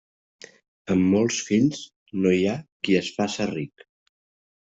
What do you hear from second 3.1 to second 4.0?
faça ric.